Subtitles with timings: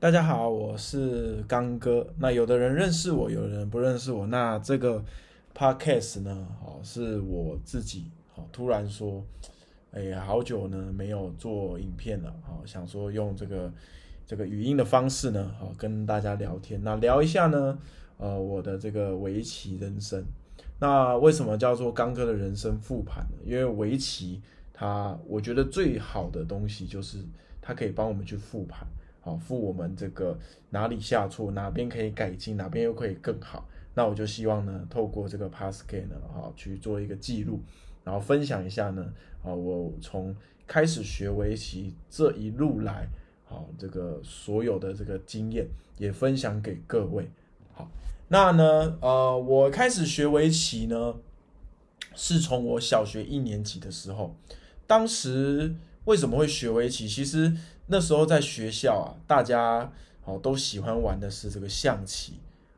[0.00, 2.06] 大家好，我是刚哥。
[2.18, 4.28] 那有的人认识我，有的人不认识我。
[4.28, 5.04] 那这个
[5.52, 8.04] podcast 呢，哦，是我自己，
[8.36, 9.24] 哦，突然说，
[9.90, 13.72] 哎，好久呢没有做影片了，哦，想说用这个
[14.24, 16.80] 这个语音的方式呢，哦，跟大家聊天。
[16.84, 17.76] 那聊一下呢，
[18.18, 20.24] 呃，我的这个围棋人生。
[20.78, 23.38] 那为什么叫做刚哥的人生复盘呢？
[23.44, 24.40] 因为围棋，
[24.72, 27.18] 它我觉得最好的东西就是
[27.60, 28.86] 它可以帮我们去复盘。
[29.28, 30.38] 好，付我们这个
[30.70, 33.68] 哪里下错，哪边可以改进，哪边又可以更好。
[33.92, 37.60] 那我就希望呢，透过这个 Pascal 呢，哈，去做一个记录，
[38.04, 39.12] 然后分享一下呢，
[39.42, 40.34] 啊，我从
[40.66, 43.06] 开始学围棋这一路来，
[43.44, 47.30] 好，这个所有的这个经验也分享给各位。
[47.74, 47.90] 好，
[48.28, 51.16] 那呢，呃，我开始学围棋呢，
[52.14, 54.34] 是从我小学一年级的时候，
[54.86, 55.74] 当时
[56.08, 57.06] 为什么会学围棋？
[57.08, 57.52] 其实。
[57.90, 59.90] 那时候在学校啊，大家
[60.26, 62.34] 哦都喜欢玩的是这个象棋，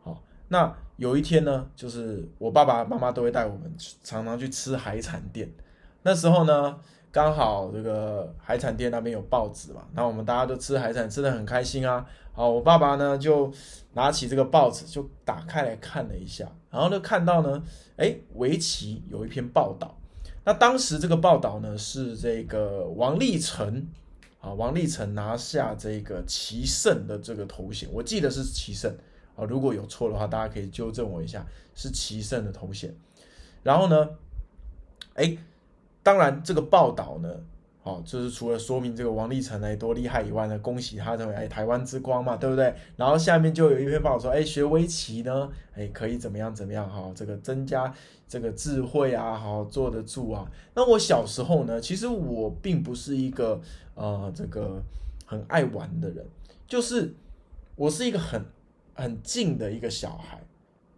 [0.00, 5.50] 好，那有一天呢，就是我爸爸妈妈都会带我们常常去吃海产店。
[6.04, 6.78] 那时候呢，
[7.10, 12.06] 刚好这个海产店那边有报纸嘛，那我们大家都吃海产，吃的很开心啊。
[12.32, 13.52] 好，我爸爸呢就
[13.94, 17.60] 拿起这个报纸就打开来看了一下，然后呢看到呢，
[17.96, 19.98] 哎，围棋有一篇报道。
[20.44, 23.86] 那当时这个报道呢是这个王立成。
[24.40, 28.92] 啊，王立成拿下这个棋圣的这个头衔，我记得是棋圣
[29.36, 32.92] 啊，如果有错的话，大家可以纠正我一下，是棋圣的头衔。
[33.62, 34.08] 然后呢，
[35.14, 35.38] 哎，
[36.02, 37.28] 当然这个报道呢。
[37.84, 42.72] 好，就是除了说明这个王立成呢多厉害以外呢，恭喜他成为哎台湾之光嘛，对不对？
[42.96, 47.92] 然后下面就有一篇报道说，哎，学围棋呢，哎，可以怎么样怎么样哈，这个增加
[48.28, 50.48] 这个智慧啊，好坐得住啊。
[50.74, 53.60] 那我小时候呢，其实我并不是一个
[53.96, 54.80] 呃这个
[55.26, 56.24] 很爱玩的人，
[56.68, 57.12] 就是
[57.74, 58.44] 我是一个很
[58.94, 60.40] 很静的一个小孩。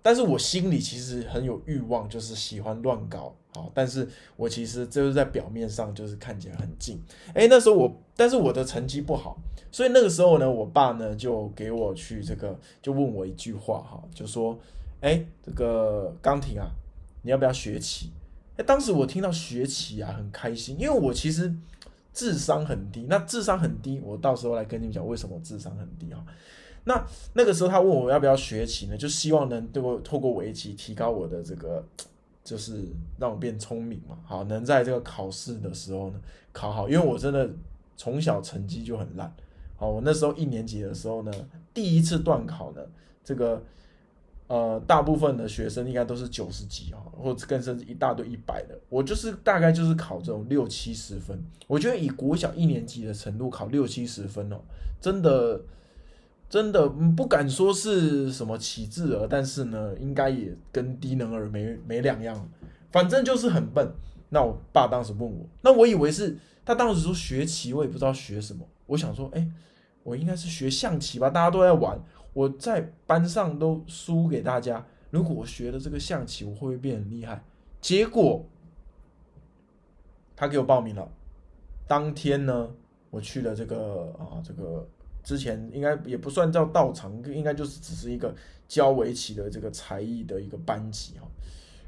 [0.02, 3.70] 但是我心里其实很有欲望，就是喜欢乱搞好。
[3.75, 7.01] 但是我其实就是在表面上就是看起来很近。
[7.35, 9.37] 哎，那时候我，但是我的成绩不好，
[9.70, 14.59] 所以那个时候呢，我爸呢就给我去这个，就问我一句话哈，就说，
[15.01, 16.70] 哎，这个钢琴啊，
[17.23, 18.11] 你要不要学棋？
[18.57, 21.53] 哎，当时我听到学棋啊，很开心，因为我其实
[22.13, 23.07] 智商很低。
[23.09, 26.25] 那智商很低，我到时候来跟你们讲为什么智商很低啊。
[26.85, 28.97] 那那个时候他问我要不要学棋呢？
[28.97, 31.85] 就希望能对我透过围棋提高我的这个，
[32.44, 32.84] 就是
[33.18, 34.18] 让我变聪明嘛。
[34.24, 36.20] 好，能在这个考试的时候呢
[36.52, 37.50] 考好，因为我真的
[37.96, 39.34] 从小成绩就很烂。
[39.77, 41.32] 好，我那时候一年级的时候呢，
[41.72, 42.82] 第一次段考呢，
[43.24, 43.60] 这个
[44.46, 51.42] 呃大部分的学生应该都是九十几啊，或者更甚至一大堆一百的，我就是大概就是考这种六七十分。
[51.66, 54.61] 我觉得以国小一年级的程度考六七十分哦，
[55.00, 55.61] 真的。
[56.48, 62.48] 真的不敢说是什么启智儿，但是呢，应该也跟低能儿没没两样，
[62.92, 63.92] 反正就是很笨。
[64.28, 68.64] 那我爸当时问我，那我以为是他当时说学棋，我也不知道学什么。
[68.86, 69.50] 我想说，哎，
[70.05, 71.98] 我应该是学象棋吧，大家都在玩，
[72.32, 74.86] 我在班上都输给大家。
[75.11, 77.42] 如果我学了这个象棋，我会不会变很厉害？
[77.80, 78.44] 结果
[80.36, 81.08] 他给我报名了，
[81.88, 82.70] 当天呢，
[83.11, 84.88] 我去了这个啊，这个。
[85.24, 88.33] 之前应该也不算叫道场，应该就是只是一个
[88.68, 91.27] 教围棋的这个才艺的一个班级哈。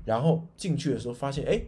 [0.04, 1.60] 然后进去的时候发现，哎，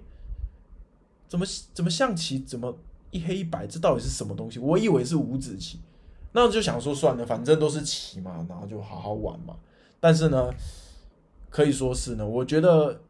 [1.28, 2.74] 怎么怎么象棋怎么
[3.10, 3.66] 一黑一白？
[3.66, 4.58] 这到底是什么东西？
[4.58, 5.80] 我以为是五子棋，
[6.32, 9.54] 那就想说算了，反正都是棋嘛，然后就好好玩嘛。
[10.00, 10.50] 但是呢，
[11.50, 13.00] 可以说是呢，我觉得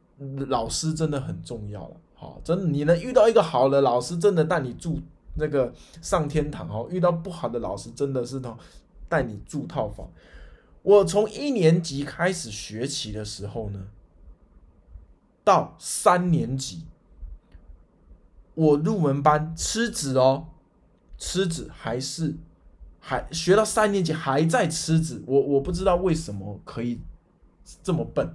[0.48, 1.96] 老师真的很重要了。
[2.14, 4.98] 好，真的你能遇到一个好的老师，真的带你住。
[5.38, 5.72] 那个
[6.03, 8.56] 上天堂哦，遇到不好的老师真的是呢，
[9.09, 10.10] 带你住套房。
[10.82, 13.87] 我从一年级开始学习的时候呢，
[15.44, 16.84] 到三年级，
[18.54, 20.49] 我入门班吃纸哦，
[21.16, 22.37] 吃纸还是
[23.00, 27.00] 还学到三年级还在吃纸，我我不知道为什么可以
[27.82, 28.34] 这么笨。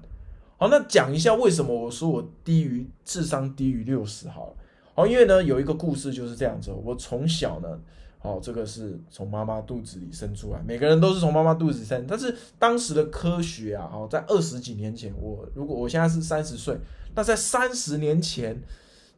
[0.58, 4.56] 好，那讲一下为什么我说我低于智商低于六十好了。
[4.96, 6.72] 哦，因为呢，有一个故事就是这样子。
[6.72, 7.80] 我从小呢，
[8.22, 12.06] 哦，这个是从妈妈肚子里生出来，每个人都是从妈妈肚子生。
[12.08, 16.78] 但是当时的科学啊，哦，在二十几年前，我如果我现在是三十岁，
[17.16, 18.62] 那在三十年前，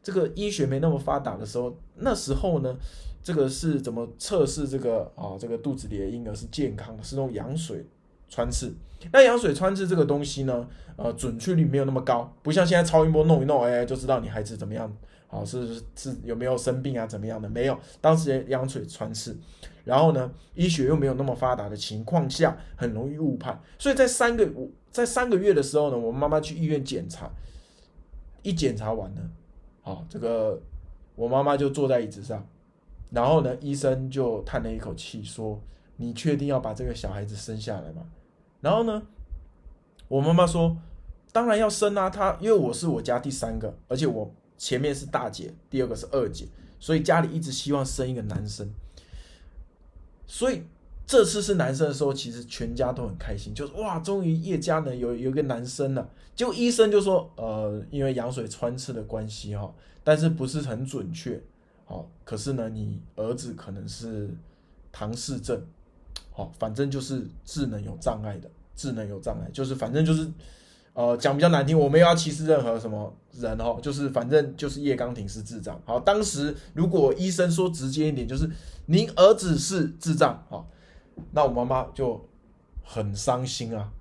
[0.02, 2.74] 这个医学没那么发达的时候，那时候呢，
[3.22, 7.86] 这个是怎么测试这个啊，这个肚子里的婴儿是健康的，是用羊水
[8.30, 8.74] 穿刺。
[9.12, 14.90] 那羊水穿刺这个东西呢，呃，准确率没有那么高，不像现在超音波弄一弄，哎，就知道你孩子怎么样。
[15.28, 17.48] 好是是有没有生病啊怎么样的？
[17.48, 19.36] 没有，当时羊水穿刺，
[19.84, 24.48] 然后呢，医学又没有那么发达的情况下，很容易误判，所以在三个
[24.90, 27.30] 在三个月的时候呢，我妈妈去医院检查，
[28.42, 29.20] 一检查完了，
[29.82, 30.60] 好，这个
[31.14, 32.46] 我妈妈就坐在椅子上，
[33.10, 35.60] 然后呢，医生就叹了一口气说
[35.96, 38.06] ：“你确定要把这个小孩子生下来吗？”
[38.60, 39.02] 然后呢，
[40.08, 40.76] 我妈妈说
[41.32, 42.08] ：“当然要生啊！
[42.08, 46.46] 她因为我是我家第三个，而且我前面是大姐，第二个是二姐，
[46.78, 48.68] 所以家里一直希望生一个男生。
[50.26, 50.62] 所以
[51.06, 56.10] 这次是男生的时候，其实全家都很开心，就是哇，终于叶家呢有有一个男生了。
[56.34, 61.40] 结果医生就说：呃，因为羊水穿刺的关系哈，但是不是很准确。
[61.84, 64.28] 好，可是呢，你儿子可能是
[64.90, 65.62] 唐氏症。”
[66.32, 70.30] 好，反正就是智能有障碍的，智能有障碍，就是反正就是，
[70.96, 75.78] 呃，讲比较难听，我没有要歧视任何什么人哦，就是反正就是叶刚廷是智障。
[75.84, 78.48] 好，当时如果医生说直接一点，就是
[78.86, 80.66] 您儿子是智障，好，
[81.32, 82.26] 那我妈妈就
[82.82, 83.92] 很伤心啊，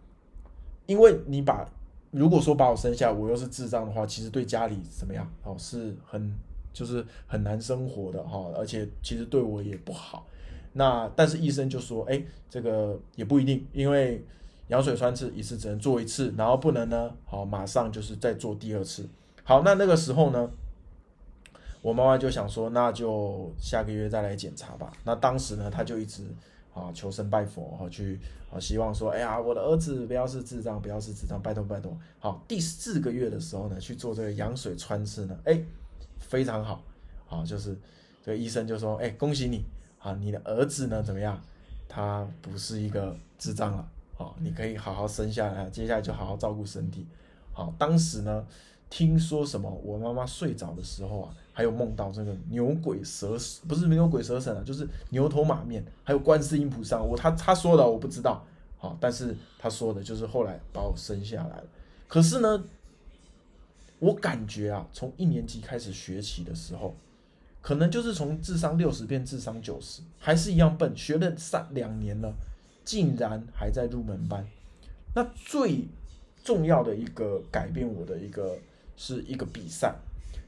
[0.86, 1.70] 因为你把
[2.12, 5.30] 如果说把我生下，我又是智障的话，其实对家里怎么样？
[5.44, 6.34] 哦，是很
[6.72, 10.26] 就是很难生活的哈，而且其实对我也不好。
[10.72, 14.24] 那但是医生就说，哎，这个也不一定，因为
[14.68, 19.08] 羊水穿刺一次只能做一次，然后不能呢，好马上就是再做第二次。
[19.44, 20.50] 好，那那个时候呢，
[21.82, 24.92] 我妈妈就想说，那就下个月再来检查吧。
[25.04, 26.24] 那当时呢，她就一直
[26.74, 28.20] 啊求神拜佛，哈去
[28.52, 31.96] 啊希望说，哎呀，我的儿子不要是智障，不要是智障，拜托拜托。
[32.20, 35.64] 好，第四个月的时候呢，去做这个羊水穿刺呢，哎，
[36.20, 36.84] 非常好，
[37.28, 37.78] 好就是
[38.24, 39.64] 这个医生就说，哎，恭喜你。
[40.00, 41.02] 啊，你的儿子呢？
[41.02, 41.42] 怎么样？
[41.90, 47.06] 他不是一个智障了，好，你可以好好生下来，接下来就好好照顾身体。
[47.52, 48.46] 好，当时呢，
[48.90, 49.70] 听说什么？
[49.84, 57.02] 我妈妈睡着的时候啊，还有梦到这个牛鬼蛇神，不是牛鬼蛇神啊，就是牛头马面，还有观世音菩萨。
[57.02, 58.46] 我他他说的我不知道，
[58.78, 61.66] 好，但是他说的就是后来把我生下来了。
[62.08, 62.64] 可是呢，
[64.00, 66.96] 我感觉啊，从一年级开始学起的时候。
[67.62, 72.32] 可能就是从智商六十变智商九十，还是一样笨，学了三两年了，
[72.86, 74.48] 竟然还在入门班。
[75.14, 75.88] 那最
[76.44, 78.56] 重要的一个改变我的一个
[78.96, 79.96] 是一个比赛。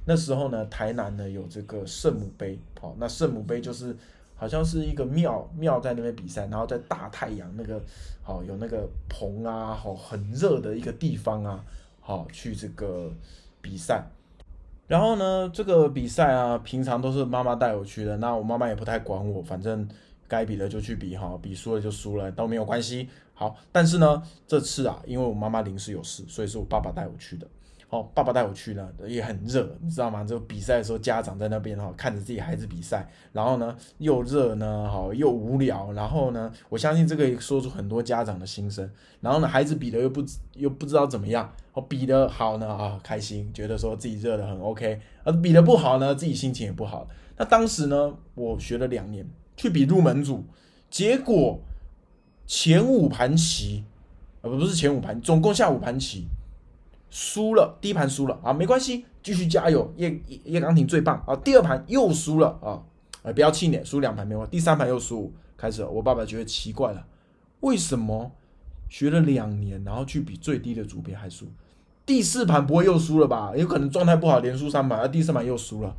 [0.05, 3.93] 那时候呢，台南呢有这个圣母杯，好，那圣母杯就是
[4.35, 7.81] 好像是一个庙庙在那边比赛，然后在大太阳那个
[8.21, 11.61] 好有那个棚啊，好很热的一个地方啊，
[11.99, 13.11] 好去这个
[13.61, 14.05] 比赛。
[14.87, 19.85] 然后呢，这个比赛啊，平常都是妈妈带我去的，那我妈妈也不太管我，反正
[20.27, 23.09] 该比的就去比哈，比输了就输了，都没有关系。
[23.33, 27.47] 好，但是呢，这次啊，因为我妈妈临时有事，所以是我爸爸带我去的。
[27.89, 30.21] 好，爸爸带我去呢，也很热，你知道吗？
[30.21, 38.91] 就比赛的时候，家长在那边哈，看着自己孩子比赛，然后呢，又热呢，好又无聊，然后呢，我相信这个说出很多家长的心声。
[39.21, 40.21] 然后呢，孩子比的又不
[40.55, 47.07] 又不知道怎么样，哦，比的好呢啊，开心，觉得说自己热的很 OK，而比的不好呢，自己心情也不好。
[47.37, 49.25] 那当时呢，我学了两年
[49.57, 50.45] 去比入门组，
[50.89, 51.59] 结果
[52.45, 53.83] 前五盘棋，
[54.41, 56.27] 呃不不是前五盘，总共下五盘棋。
[57.09, 59.93] 输了第一盘输了啊，没关系，继续加油。
[59.95, 61.33] 叶叶刚廷最棒啊！
[61.37, 62.83] 第二盘又输了啊，
[63.23, 64.47] 哎，不要气馁，输两盘没关。
[64.49, 65.89] 第三盘又输，开始了。
[65.89, 67.07] 我爸爸觉得奇怪了，
[67.61, 68.33] 为什么
[68.89, 71.47] 学了两年，然后去比最低的组别还输？
[72.05, 73.53] 第四盘不会又输了吧？
[73.55, 75.95] 有可能状态不好，连输三盘，而第四盘又输了。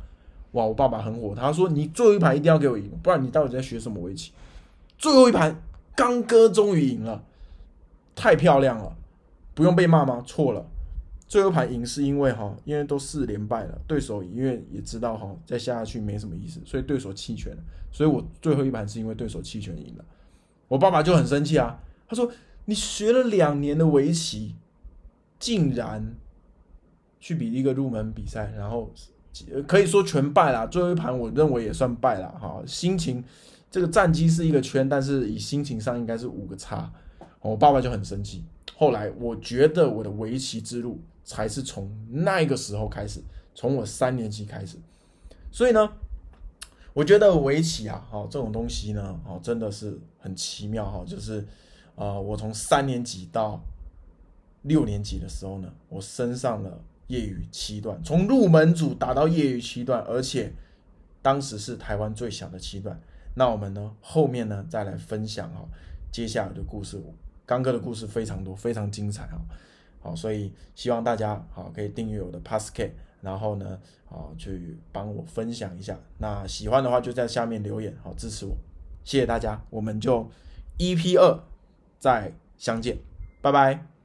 [0.51, 4.31] 哇，我爸爸很火，他说：“你最后一盘一定要给我赢，不然你到底在学什么围棋？”
[4.97, 5.61] 最后一盘，
[5.95, 7.23] 刚哥终于赢了，
[8.15, 8.95] 太漂亮了，
[9.53, 10.23] 不用被骂吗？
[10.25, 10.65] 错了。
[11.27, 20.03] 最后一盘赢是因为哈，因为都四连败了，对手因为也知道哈，再下去没什么意思，所以对手弃权了，所以我最后一盘是因为对手弃权赢了，
[20.67, 22.31] 我爸爸就很生气啊，他说
[22.65, 24.55] 你学了两年的围棋，
[25.37, 26.15] 竟然
[27.19, 28.91] 去比一个入门比赛，然后
[29.67, 33.23] 可以说全败了，最后一盘我认为也算败了哈，心情
[33.71, 36.91] 这个战绩是一个圈，但是以心情上应该是五个差，
[37.41, 38.43] 我爸爸就很生气，
[38.75, 40.99] 后来我觉得我的围棋之路。
[41.21, 43.21] 才是从那个时候开始，
[43.53, 44.77] 从我三年级开始，
[45.51, 45.87] 所以呢，
[46.91, 51.45] 我觉得围棋啊，哦，这种东西呢，哦，真的是很奇妙哈，就是，
[51.93, 53.61] 呃，我从三年级到
[54.63, 60.53] 六年级的时候呢，我升上了业余七段，从入门组打到业余七段，而且
[61.21, 62.99] 当时是台湾最小的七段。
[63.35, 65.67] 那我们呢，后面呢，再来分享哈，
[66.11, 67.01] 接下来的故事，
[67.45, 69.41] 刚哥的故事非常多，非常精彩啊。
[70.01, 75.97] 好，所以希望大家好可以订阅我的 Passkey，然后呢，啊，去帮我分享一下。
[76.19, 78.55] 那喜欢的话就在下面留言，好支持我，
[79.03, 80.29] 谢谢大家，我们就
[80.77, 81.43] EP 二
[81.97, 82.97] 再相见，
[83.41, 83.98] 拜拜。